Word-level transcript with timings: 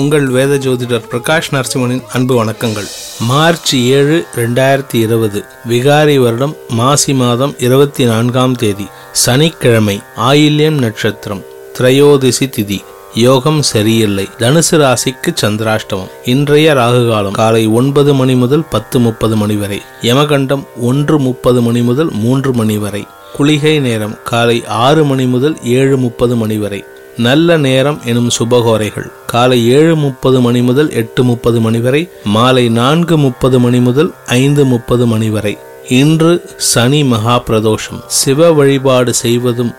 உங்கள் 0.00 0.24
வேத 0.26 0.52
ஜோதிடர் 0.56 1.04
பிரகாஷ் 1.10 1.50
நரசிம்மனின் 1.54 2.02
அன்பு 2.12 2.34
வணக்கங்கள். 2.38 2.86
மார்ச் 3.28 3.72
ஏழு 3.74 4.16
ரெண்டாயிரத்தி 4.36 4.96
இருபது 5.06 5.40
விகாரி 5.70 6.16
வருடம் 6.22 6.54
மாசி 6.78 7.12
மாதம் 7.14 7.54
இருபத்தி 7.58 8.04
நான்காம் 8.04 8.54
தேதி 8.54 8.86
சனிக்கிழமை 9.24 10.00
ஆயில்யம் 10.28 10.78
நட்சத்திரம் 10.84 11.42
திரையோதிசி 11.78 12.48
திதி 12.56 12.78
யோகம் 13.14 13.62
சரியில்லை 13.62 14.26
தனுசு 14.38 14.78
ராசிக்கு 14.82 15.32
சந்திராஷ்டமம். 15.42 16.10
இன்றைய 16.24 16.74
ராகு 16.74 17.02
காலம் 17.10 17.32
காலை 17.32 17.66
ஒன்பது 17.80 18.14
மணி 18.14 18.34
முதல் 18.34 18.64
பத்து 18.70 18.98
முப்பது 18.98 19.36
மணி 19.36 19.56
வரை 19.56 19.80
யமகண்டம் 20.02 20.64
ஒன்று 20.90 21.18
முப்பது 21.18 21.62
மணி 21.62 21.82
முதல் 21.82 22.10
மூன்று 22.24 22.52
மணி 22.52 22.78
வரை 22.78 23.04
குளிகை 23.36 23.76
நேரம் 23.80 24.18
காலை 24.24 24.58
ஆறு 24.86 25.04
மணி 25.04 25.26
முதல் 25.26 25.56
ஏழு 25.76 25.96
முப்பது 25.96 26.36
மணி 26.36 26.58
வரை 26.58 26.82
நல்ல 27.16 27.56
நேரம் 27.56 28.00
எனும் 28.04 28.30
சுபகோரைகள். 28.38 29.12
காலை 29.26 29.68
ஏழு 29.68 29.96
முப்பது 29.96 30.40
மணி 30.40 30.62
முதல் 30.62 30.90
எட்டு 30.90 31.24
முப்பது 31.24 31.60
மணி 31.60 31.78
வரை 31.78 32.08
மாலை 32.24 32.68
நான்கு 32.68 33.18
முப்பது 33.18 33.60
மணி 33.60 33.80
முதல் 33.80 34.14
ஐந்து 34.26 34.64
முப்பது 34.64 35.06
மணி 35.06 35.30
வரை. 35.30 35.58
இன்று 35.88 36.44
சனி 36.56 37.04
மகா 37.04 37.42
பிரதோஷம் 37.46 38.02
சிவ 38.06 38.52
வழிபாடு 38.52 39.14
செய்வதும் 39.14 39.74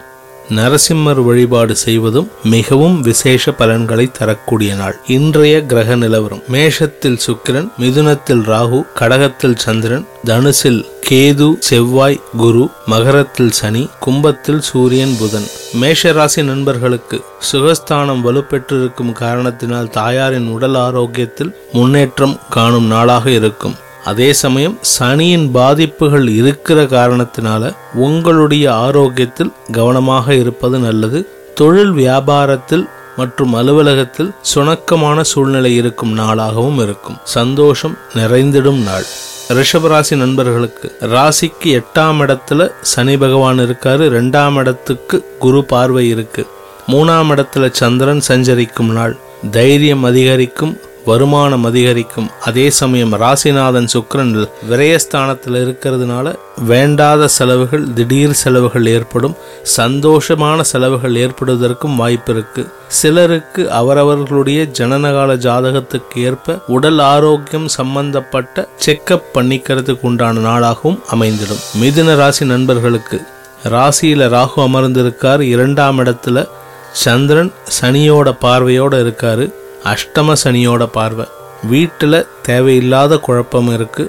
நரசிம்மர் 0.49 1.23
வழிபாடு 1.23 1.75
செய்வதும் 1.75 2.29
மிகவும் 2.43 3.01
விசேஷ 3.01 3.51
பலன்களை 3.51 4.11
தரக்கூடிய 4.11 4.75
நாள். 4.75 4.99
இன்றைய 5.07 5.65
கிரக 5.65 5.95
நிலவரம். 5.95 6.43
மேஷத்தில் 6.51 7.17
சுக்கிரன் 7.27 7.71
மிதுனத்தில் 7.79 8.43
ராகு 8.43 8.85
கடகத்தில் 8.99 9.55
சந்திரன் 9.55 10.07
தனுசில் 10.25 10.85
கேது 11.09 11.59
செவ்வாய் 11.59 12.21
குரு 12.37 12.69
மகரத்தில் 12.85 13.51
சனி 13.51 13.89
கும்பத்தில் 13.99 14.61
சூரியன் 14.61 15.15
புதன். 15.19 15.47
மேஷராசி 15.81 16.43
நண்பர்களுக்கு 16.43 17.23
சுகஸ்தானம் 17.51 18.21
வலுப்பெற்றிருக்கும் 18.25 19.11
காரணத்தினால் 19.11 19.89
தாயாரின் 19.89 20.47
உடல் 20.47 20.75
ஆரோக்கியத்தில் 20.75 21.55
முன்னேற்றம் 21.73 22.39
காணும் 22.49 22.85
நாளாக 22.85 23.29
இருக்கும். 23.29 23.75
அதே 24.05 24.33
சமயம் 24.33 24.77
சனியின் 24.81 25.51
பாதிப்புகள் 25.51 26.27
இருக்கிற 26.27 26.83
காரணத்தினால 26.83 27.75
உங்களுடைய 27.93 28.73
ஆரோக்கியத்தில் 28.73 29.51
கவனமாக 29.71 30.33
இருப்பது 30.33 30.77
நல்லது. 30.79 31.27
தொழில் 31.55 31.91
வியாபாரத்தில் 31.91 32.89
மற்றும் 33.17 33.53
அலுவலகத்தில் 33.53 34.31
சுணக்கமான 34.55 35.21
சூழ்நிலை 35.21 35.75
இருக்கும் 35.75 36.17
நாளாகவும் 36.19 36.81
இருக்கும். 36.81 37.17
சந்தோஷம் 37.23 37.97
நிறைந்திடும் 38.13 38.83
நாள். 38.83 39.05
ரிஷபராசி 39.49 40.15
நண்பர்களுக்கு 40.15 40.97
ராசிக்கு 41.01 41.71
எட்டாம் 41.79 42.21
இடத்துல 42.21 42.71
சனி 42.81 43.17
பகவான் 43.17 43.59
இருக்காரு. 43.59 44.05
ரெண்டாம் 44.17 44.55
இடத்துக்கு 44.55 45.25
குரு 45.39 45.63
பார்வை 45.63 46.09
இருக்கு. 46.09 46.47
மூணாம் 46.87 47.29
இடத்துல 47.31 47.71
சந்திரன் 47.71 48.19
சஞ்சரிக்கும் 48.19 48.91
நாள். 48.91 49.17
தைரியம் 49.51 50.03
அதிகரிக்கும். 50.03 50.77
வருமானம் 51.05 51.63
அதிகரிக்கும். 51.63 52.29
அதே 52.41 52.69
சமயம் 52.69 53.13
ராசிநாதன் 53.13 53.87
சுக்கரன் 53.93 54.49
விரயஸ்தானத்தில் 54.69 55.55
இருக்கிறதுனால 55.55 56.35
வேண்டாத 56.65 57.27
செலவுகள் 57.27 57.93
திடீர் 57.93 58.33
செலவுகள் 58.33 58.85
ஏற்படும். 58.85 59.35
சந்தோஷமான 59.77 60.61
செலவுகள் 60.61 61.15
ஏற்படுவதற்கும் 61.15 61.95
வாய்ப்பு 61.95 62.33
இருக்கு. 62.33 62.67
சிலருக்கு 62.87 63.71
அவரவர்களுடைய 63.71 64.63
ஜனனகால 64.63 65.35
ஜாதகத்துக்கு 65.35 66.15
ஏற்ப 66.15 66.59
உடல் 66.67 66.99
ஆரோக்கியம் 66.99 67.67
சம்பந்தப்பட்ட 67.67 68.67
செக்கப் 68.85 69.21
பண்ணிக்கிறதுக்கு 69.33 69.99
உண்டான 70.01 70.39
நாளாகவும் 70.39 70.99
அமைந்திடும். 71.11 71.63
மிதுன 71.81 72.15
ராசி 72.15 72.45
நண்பர்களுக்கு 72.45 73.21
ராசியில 73.63 74.27
ராகு 74.37 74.57
அமர்ந்திருக்கார். 74.57 75.39
இரண்டாம் 75.39 75.99
இடத்துல 75.99 76.47
சந்திரன் 76.91 77.53
சனியோட 77.81 78.37
பார்வையோட 78.41 78.93
இருக்காரு. 79.05 79.53
அஷ்டம 79.91 80.33
சனியோட 80.43 80.83
பார்வை. 80.85 81.25
வீட்டில் 81.63 82.27
தேவையில்லாத 82.41 83.17
குழப்பம் 83.17 83.69
இருக்கு. 83.73 84.03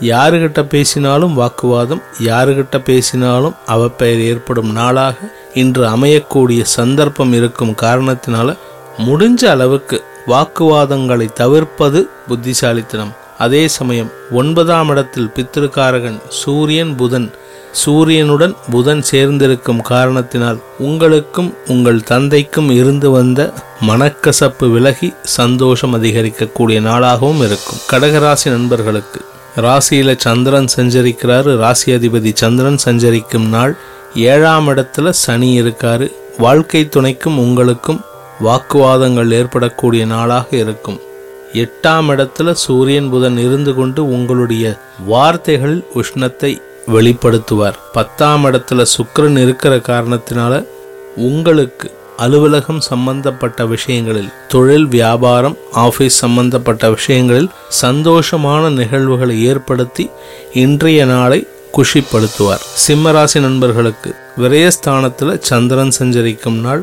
யாருகிட்ட 0.00 0.62
பேசினாலும் 0.62 1.34
வாக்குவாதம் 1.34 2.02
யாருகிட்ட 2.22 2.76
பேசினாலும் 2.84 3.54
அவப்பெயர் 3.66 4.22
ஏற்படும் 4.30 4.72
நாளாக 4.72 5.16
இன்று 5.54 5.84
அமையக்கூடிய 5.88 6.62
சந்தர்ப்பம் 6.62 7.32
இருக்கும் 7.32 7.74
காரணத்தினால 7.82 8.56
முடிஞ்ச 8.98 9.44
அளவுக்கு 9.44 10.04
வாக்குவாதங்களை 10.26 11.26
தவிர்ப்பது 11.32 12.08
புத்திசாலித்தனம். 12.28 13.12
அதே 13.38 13.68
சமயம் 13.68 14.10
ஒன்பதாம் 14.30 14.88
இடத்தில் 14.88 15.32
பித்திருக்காரகன் 15.34 16.20
சூரியன் 16.28 16.96
புதன் 16.96 17.28
சூரியனுடன் 17.72 18.54
புதன் 18.70 19.02
சேர்ந்திருக்கும் 19.02 19.80
காரணத்தினால் 19.82 20.58
உங்களுக்கும் 20.78 21.54
உங்கள் 21.66 22.02
தந்தைக்கும் 22.02 22.70
இருந்து 22.70 23.10
வந்த 23.10 23.52
மனக்கசப்பு 23.88 24.70
விலகி 24.70 25.12
சந்தோஷம் 25.22 26.02
அதிகரிக்கக்கூடிய 26.02 26.80
நாளாகவும் 26.80 27.42
இருக்கும். 27.44 27.78
கடகராசி 27.90 28.44
நண்பர்களுக்கு 28.44 29.20
ராசியில 29.56 30.16
சந்திரன் 30.16 30.68
சஞ்சரிக்கிறாரு. 30.76 31.56
ராசி 31.56 31.92
அதிபதி 31.92 32.32
சந்திரன் 32.34 32.78
சஞ்சரிக்கும் 32.78 33.48
நாள் 33.48 33.76
ஏழாம் 34.14 34.68
இடத்துல 34.68 35.10
சனி 35.10 35.62
இருக்காரு. 35.62 36.12
வாழ்க்கை 36.38 36.88
துணைக்கும் 36.88 37.38
உங்களுக்கும் 37.38 38.00
வாக்குவாதங்கள் 38.44 39.30
ஏற்படக்கூடிய 39.30 40.06
நாளாக 40.06 40.56
இருக்கும். 40.56 41.00
எட்டாம் 41.52 42.08
இடத்துல 42.12 42.52
சூரியன் 42.52 43.10
புதன் 43.10 43.38
இருந்து 43.38 43.74
கொண்டு 43.74 44.10
உங்களுடைய 44.10 44.78
வார்த்தைகளில் 45.06 45.86
உஷ்ணத்தை 45.94 46.62
வெளிப்படுத்துவார். 46.88 47.78
பத்தாம் 47.92 48.44
இடத்துல 48.44 48.86
சுக்கரன் 48.96 49.38
இருக்கிற 49.42 49.76
காரணத்தினால 49.76 50.64
உங்களுக்கு 51.16 51.96
அலுவலகம் 52.16 52.80
சம்பந்தப்பட்ட 52.80 53.66
விஷயங்களில் 53.66 54.32
தொழில் 54.48 54.86
வியாபாரம் 54.86 55.56
ஆபீஸ் 55.72 56.16
சம்பந்தப்பட்ட 56.16 56.90
விஷயங்களில் 56.90 57.50
சந்தோஷமான 57.82 58.70
நிகழ்வுகளை 58.70 59.44
ஏற்படுத்தி 59.44 60.10
இன்றைய 60.52 61.04
நாளை 61.04 61.46
குஷிப்படுத்துவார். 61.76 62.62
சிம்மராசி 62.88 63.40
நண்பர்களுக்கு 63.40 64.14
விரயஸ்தானத்தில் 64.38 65.38
சந்திரன் 65.40 65.90
சஞ்சரிக்கும் 65.90 66.60
நாள் 66.60 66.82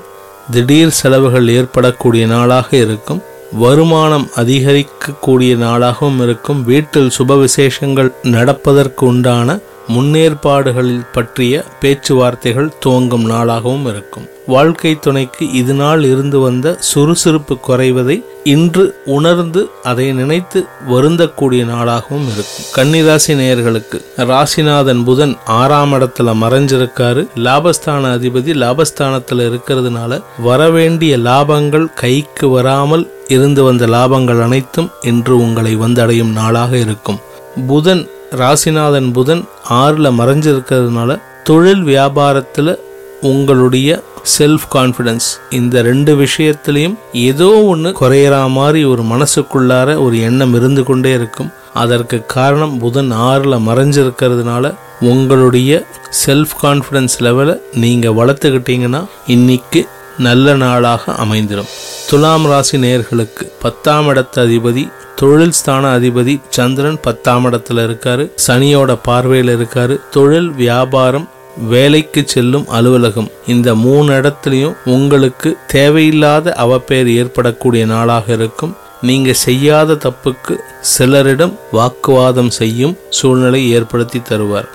திடீர் 0.52 0.98
செலவுகள் 1.00 1.48
ஏற்படக்கூடிய 1.48 2.26
நாளாக 2.26 2.78
இருக்கும். 2.78 3.22
வருமானம் 3.52 4.30
அதிகரிக்கக்கூடிய 4.36 5.54
நாளாகவும் 5.66 6.22
இருக்கும். 6.22 6.64
வீட்டில் 6.64 7.12
சுப 7.18 7.40
விசேஷங்கள் 7.40 8.12
நடப்பதற்கு 8.24 9.06
உண்டான 9.06 9.58
முன்னேற்பாடுகளில் 9.88 11.06
பற்றிய 11.12 11.64
பேச்சுவார்த்தைகள் 11.82 12.74
துவங்கும் 12.80 13.30
நாளாகவும் 13.30 13.88
இருக்கும். 13.88 14.28
வாழ்க்கை 14.48 15.00
துணைக்கு 15.00 15.52
இது 15.52 15.74
நாள் 15.74 16.04
இருந்து 16.04 16.40
வந்த 16.40 16.76
சுறுசுறுப்பு 16.80 17.58
குறைவதை 17.68 18.24
இன்று 18.44 19.02
உணர்ந்து 19.06 19.70
அதை 19.84 20.14
நினைத்து 20.14 20.66
வருந்தக்கூடிய 20.90 21.62
நாளாகவும் 21.66 22.28
இருக்கும். 22.34 22.68
கன்னிராசி 22.76 23.28
நேயர்களுக்கு 23.28 24.02
ராசிநாதன் 24.18 25.04
புதன் 25.04 25.38
ஆறாம் 25.46 25.94
இடத்துல 25.94 26.36
மறைஞ்சிருக்காரு. 26.44 27.28
லாபஸ்தான 27.36 28.12
அதிபதி 28.18 28.54
லாபஸ்தானத்துல 28.64 29.48
இருக்கிறதுனால 29.50 30.22
வரவேண்டிய 30.40 31.18
லாபங்கள் 31.18 31.94
கைக்கு 31.94 32.50
வராமல் 32.50 33.12
இருந்து 33.28 33.64
வந்த 33.64 33.88
லாபங்கள் 33.88 34.44
அனைத்தும் 34.44 34.92
இன்று 35.02 35.38
உங்களை 35.38 35.78
வந்தடையும் 35.78 36.32
நாளாக 36.32 36.78
இருக்கும். 36.78 37.20
புதன் 37.68 38.10
ராசிநாதன் 38.36 39.12
புதன் 39.12 39.44
ஆறில் 39.70 40.18
மறைஞ்சிருக்கிறதுனால 40.20 41.22
தொழில் 41.44 41.84
வியாபாரத்தில் 41.84 42.80
உங்களுடைய 43.22 44.04
செல்ஃப் 44.38 44.66
கான்ஃபிடன்ஸ் 44.74 45.28
இந்த 45.50 45.82
ரெண்டு 45.82 46.12
விஷயத்திலையும் 46.16 46.96
ஏதோ 47.14 47.48
ஒன்று 47.64 47.90
குறையிற 48.00 48.50
மாதிரி 48.50 48.86
ஒரு 48.86 49.04
மனசுக்குள்ளார 49.04 50.04
ஒரு 50.04 50.22
எண்ணம் 50.22 50.54
இருந்து 50.54 50.84
கொண்டே 50.84 51.14
இருக்கும். 51.14 51.52
அதற்கு 51.74 52.26
காரணம் 52.26 52.78
புதன் 52.78 53.12
ஆறில் 53.12 53.66
மறைஞ்சிருக்கிறதுனால 53.68 54.74
உங்களுடைய 55.02 55.86
செல்ஃப் 56.26 56.56
கான்ஃபிடன்ஸ் 56.62 57.16
லெவலை 57.20 57.56
நீங்கள் 57.74 58.14
வளர்த்துக்கிட்டீங்கன்னா 58.14 59.06
இன்னைக்கு 59.28 59.88
நல்ல 60.18 60.54
நாளாக 60.54 61.12
அமைந்திடும் 61.12 61.72
துலாம் 62.10 62.46
ராசி 62.46 62.78
நேயர்களுக்கு 62.78 63.52
பத்தாம் 63.62 64.10
இடத்து 64.10 64.36
அதிபதி 64.36 64.92
தொழில் 65.16 65.52
ஸ்தான 65.52 66.00
அதிபதி 66.00 66.42
சந்திரன் 66.50 67.00
பத்தாம் 67.02 67.46
இடத்துல 67.46 67.84
இருக்காரு 67.88 68.32
சனியோட 68.48 69.00
பார்வையில் 69.04 69.58
இருக்காரு. 69.58 70.00
தொழில் 70.10 70.52
வியாபாரம் 70.52 71.30
வேலைக்கு 71.70 72.24
செல்லும் 72.26 72.68
அலுவலகம் 72.68 73.32
இந்த 73.48 73.76
மூணு 73.76 74.14
இடத்துலையும் 74.14 74.76
உங்களுக்கு 74.86 75.58
தேவையில்லாத 75.68 76.56
அவப்பெயர் 76.58 77.14
ஏற்படக்கூடிய 77.14 77.86
நாளாக 77.86 78.34
இருக்கும். 78.34 78.76
நீங்க 79.02 79.34
செய்யாத 79.34 79.94
தப்புக்கு 79.94 80.56
சிலரிடம் 80.98 81.54
வாக்குவாதம் 81.72 82.50
செய்யும் 82.50 82.98
சூழ்நிலை 83.10 83.72
ஏற்படுத்தி 83.72 84.22
தருவார். 84.30 84.70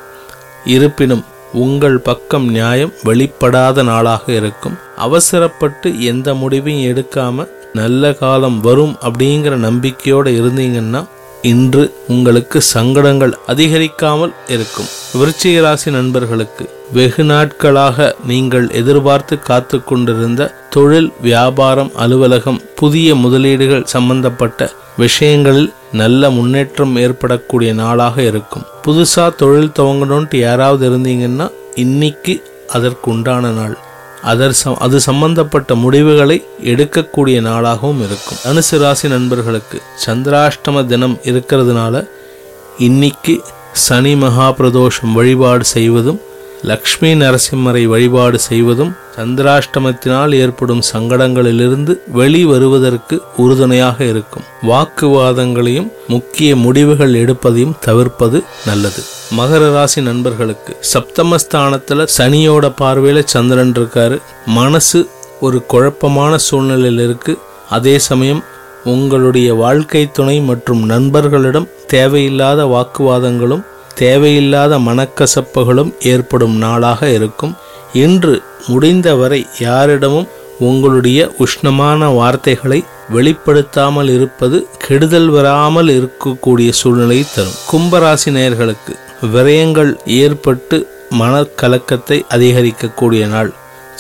இருப்பினும் 0.64 1.25
உங்கள் 1.52 1.99
பக்கம் 1.99 2.49
நியாயம் 2.50 2.93
வெளிப்படாத 3.05 3.82
நாளாக 3.82 4.32
இருக்கும். 4.32 4.76
அவசரப்பட்டு 4.97 6.02
எந்த 6.02 6.35
முடிவையும் 6.35 6.97
எடுக்காம 6.97 7.47
நல்ல 7.73 8.12
காலம் 8.12 8.61
வரும் 8.61 8.97
அப்படிங்கிற 9.02 9.56
நம்பிக்கையோடு 9.56 10.31
இருந்தீங்கன்னா 10.31 11.05
இன்று 11.43 11.94
உங்களுக்கு 12.08 12.62
சங்கடங்கள் 12.62 13.35
அதிகரிக்காமல் 13.47 14.32
இருக்கும். 14.49 14.88
விருச்சிக 15.19 15.61
ராசி 15.61 15.91
நண்பர்களுக்கு 15.91 16.70
வெகு 16.93 17.25
நாட்களாக 17.25 18.17
நீங்கள் 18.26 18.70
எதிர்பார்த்து 18.70 19.38
காத்து 19.38 19.85
கொண்டிருந்த 19.85 20.55
தொழில் 20.70 21.12
வியாபாரம் 21.23 21.93
அலுவலகம் 21.97 22.61
புதிய 22.75 23.14
முதலீடுகள் 23.14 23.85
சம்பந்தப்பட்ட 23.85 24.70
விஷயங்களில் 25.05 25.69
நல்ல 26.00 26.31
முன்னேற்றம் 26.37 26.94
ஏற்படக்கூடிய 27.05 27.70
நாளாக 27.82 28.17
இருக்கும். 28.31 28.64
புதுசாக 28.85 29.37
தொழில் 29.41 29.76
துவங்கணுன்ட்டு 29.79 30.38
யாராவது 30.49 30.85
இருந்தீங்கன்னா 30.91 31.47
இன்னைக்கு 31.85 32.35
அதற்கு 32.76 33.06
உண்டான 33.11 33.50
நாள். 33.58 33.76
அதர் 34.31 34.56
சம் 34.61 34.81
அது 34.87 34.97
சம்பந்தப்பட்ட 35.08 35.75
முடிவுகளை 35.82 36.37
எடுக்கக்கூடிய 36.73 37.37
நாளாகவும் 37.49 38.02
இருக்கும். 38.06 38.41
தனுசு 38.47 38.79
ராசி 38.82 39.08
நண்பர்களுக்கு 39.14 39.79
சந்திராஷ்டம 40.06 40.85
தினம் 40.93 41.17
இருக்கிறதுனால 41.31 41.94
இன்னைக்கு 42.88 43.35
சனி 43.87 44.12
மகா 44.23 44.49
பிரதோஷம் 44.58 45.14
வழிபாடு 45.19 45.64
செய்வதும் 45.76 46.20
லக்ஷ்மி 46.62 47.14
நரசிம்மரை 47.14 47.84
வழிபாடு 47.84 48.38
செய்வதும் 48.38 48.94
சந்திராஷ்டமத்தினால் 49.16 50.34
ஏற்படும் 50.34 50.82
சங்கடங்களிலிருந்து 50.92 51.98
வெளி 52.06 52.44
வருவதற்கு 52.44 53.22
உறுதுணையாக 53.36 54.04
இருக்கும். 54.04 54.42
வாக்குவாதங்களையும் 54.62 55.92
முக்கிய 56.08 56.56
முடிவுகள் 56.56 57.12
எடுப்பதையும் 57.12 57.78
தவிர்ப்பது 57.80 58.42
நல்லது. 58.66 59.02
மகர 59.38 59.72
ராசி 59.72 60.02
நண்பர்களுக்கு 60.02 60.76
சப்தமஸ்தானத்துல 60.92 62.06
சனியோட 62.18 62.72
பார்வையில 62.80 63.24
சந்திரன் 63.24 63.72
இருக்காரு. 63.72 64.18
மனசு 64.46 65.08
ஒரு 65.40 65.66
குழப்பமான 65.66 66.38
சூழ்நிலையில் 66.38 67.02
இருக்கு. 67.04 67.38
அதே 67.70 67.98
சமயம் 67.98 68.44
உங்களுடைய 68.84 69.54
வாழ்க்கை 69.54 70.10
துணை 70.10 70.40
மற்றும் 70.40 70.82
நண்பர்களிடம் 70.84 71.68
தேவையில்லாத 71.86 72.64
வாக்குவாதங்களும் 72.64 73.64
தேவையில்லாத 74.00 74.73
மனக்கசப்புகளும் 74.88 75.91
ஏற்படும் 76.12 76.56
நாளாக 76.64 77.08
இருக்கும். 77.19 77.55
இன்று 78.05 78.35
முடிந்தவரை 78.67 79.41
யாரிடமும் 79.58 80.29
உங்களுடைய 80.58 81.20
உஷ்ணமான 81.44 82.00
வார்த்தைகளை 82.14 82.81
வெளிப்படுத்தாமல் 83.14 84.11
இருப்பது 84.17 84.56
கெடுதல் 84.85 85.31
வராமல் 85.37 85.91
இருக்கக்கூடிய 85.99 86.70
சூழ்நிலையை 86.81 87.26
தரும். 87.35 87.58
கும்பராசி 87.70 88.29
நேயர்களுக்கு 88.37 88.93
விரயங்கள் 89.35 89.93
ஏற்பட்டு 90.23 90.79
மனக்கலக்கத்தை 91.20 92.19
அதிகரிக்கக்கூடிய 92.35 93.23
நாள். 93.35 93.50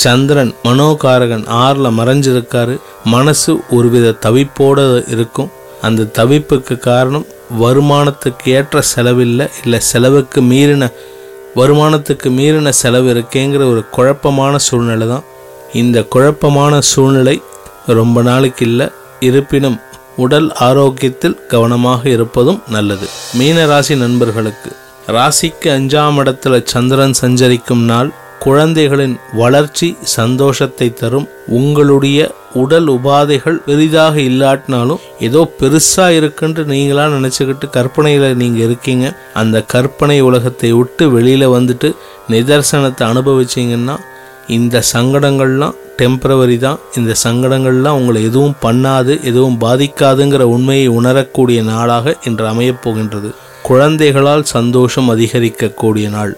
சந்திரன் 0.02 0.52
மனோகாரகன் 0.64 1.46
ஆறில் 1.62 1.96
மறைஞ்சிருக்காரு. 1.98 2.76
மனசு 3.14 3.52
ஒருவித 3.70 4.14
தவிப்போட 4.26 4.78
இருக்கும். 5.14 5.50
அந்த 5.82 6.08
தவிப்புக்கு 6.18 6.78
காரணம் 6.78 7.26
வருமானத்துக்கு 7.60 8.44
ஏற்ற 8.44 8.80
செலவில்லை 8.80 9.46
இல்லை 9.62 9.80
செலவுக்கு 9.80 10.40
மீறின 10.42 10.92
வருமானத்துக்கு 11.56 12.28
மீறின 12.38 12.68
செலவு 12.68 13.08
இருக்கேங்கிற 13.14 13.62
ஒரு 13.70 13.84
குழப்பமான 13.90 14.58
சூழ்நிலை 14.58 15.08
தான். 15.08 15.24
இந்த 15.72 16.02
குழப்பமான 16.02 16.80
சூழ்நிலை 16.80 17.42
ரொம்ப 17.86 18.22
நாளைக்கு 18.22 18.66
இல்லை 18.66 18.86
இருப்பினும் 19.20 19.80
உடல் 20.16 20.52
ஆரோக்கியத்தில் 20.60 21.46
கவனமாக 21.46 22.08
இருப்பதும் 22.08 22.62
நல்லது. 22.68 23.06
மீன 23.32 23.66
ராசி 23.66 23.96
நண்பர்களுக்கு 23.96 24.70
ராசிக்கு 25.06 25.68
அஞ்சாம் 25.76 26.18
இடத்துல 26.20 26.62
சந்திரன் 26.64 27.12
சஞ்சரிக்கும் 27.12 27.84
நாள் 27.84 28.10
குழந்தைகளின் 28.40 29.16
வளர்ச்சி 29.32 29.96
சந்தோஷத்தை 30.02 30.94
தரும். 30.94 31.28
உங்களுடைய 31.46 32.34
உடல் 32.54 32.88
உபாதைகள் 32.88 33.58
பெரிதாக 33.66 34.20
இல்லாட்டினாலும் 34.20 35.02
ஏதோ 35.18 35.52
பெருசா 35.60 36.06
இருக்குன்ட்டு 36.18 36.64
நீங்களா 36.64 37.06
நினைச்சுக்கிட்டு 37.06 37.66
கற்பனையில 37.72 38.34
நீங்க 38.34 38.64
இருக்கீங்க. 38.64 39.06
அந்த 39.34 39.62
கற்பனை 39.62 40.20
உலகத்தை 40.20 40.72
விட்டு 40.72 41.20
வெளியில 41.20 41.44
வந்துட்டு 41.56 41.90
நிதர்சனத்தை 42.28 43.04
அனுபவிச்சீங்கன்னா 43.12 43.96
இந்த 44.46 44.82
சங்கடங்கள்லாம் 44.92 45.76
டெம்பரவரி 45.98 46.58
தான். 46.58 46.78
இந்த 46.96 47.14
சங்கடங்கள்லாம் 47.24 47.98
உங்களை 48.00 48.22
எதுவும் 48.24 48.56
பண்ணாது 48.62 49.22
எதுவும் 49.22 49.60
பாதிக்காதுங்கிற 49.60 50.40
உண்மையை 50.40 50.86
உணரக்கூடிய 50.86 51.62
நாளாக 51.62 52.16
இன்று 52.24 52.46
அமையப் 52.46 52.82
போகின்றது. 52.82 53.30
குழந்தைகளால் 53.62 54.42
சந்தோஷம் 54.42 55.10
அதிகரிக்கக்கூடிய 55.10 56.08
நாள். 56.08 56.36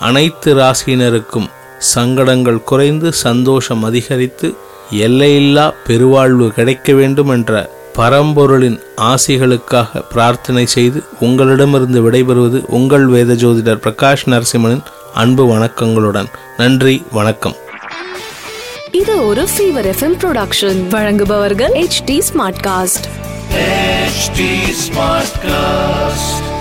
அனைத்து 0.00 0.54
ராசியினருக்கும் 0.54 1.48
சங்கடங்கள் 1.78 2.62
குறைந்து 2.62 3.12
சந்தோஷம் 3.12 3.82
அதிகரித்து 3.82 4.54
எல்லையில்லா 4.90 5.72
பெருவாழ்வு 5.86 6.48
கிடைக்க 6.48 6.92
வேண்டும் 6.92 7.28
என்ற 7.28 7.70
பரம்பொருளின் 7.96 8.80
ஆசிகளுக்காக 8.96 10.02
பிரார்த்தனை 10.10 10.66
செய்து 10.66 11.02
உங்களிடமிருந்து 11.20 12.10
விடைபெறுவது 12.10 12.64
உங்கள் 12.66 13.06
வேத 13.06 13.32
ஜோதிடர் 13.32 13.80
பிரகாஷ் 13.82 14.26
நரசிம்மனின் 14.26 14.82
அன்பு 15.14 15.56
வணக்கங்களுடன். 15.56 16.26
நன்றி 16.56 17.02
வணக்கம். 17.12 17.54
இது 18.90 19.26
ஒரு 19.26 19.42
ஃபீவர் 19.42 19.94
எஃப்எம் 19.94 20.18
ப்ரொடக்ஷன் 20.20 20.88
வழங்குபவர்கள் 20.88 21.72
H 21.72 22.04
D 22.04 22.22
Smartcast 22.64 23.06
HT 23.54 24.40
Smartcast. 24.86 26.53